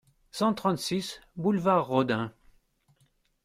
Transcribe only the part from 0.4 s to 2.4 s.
trente-six boulevard Rodin